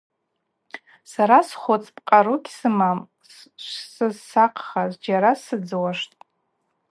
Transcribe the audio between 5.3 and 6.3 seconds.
сыдзуаштӏ.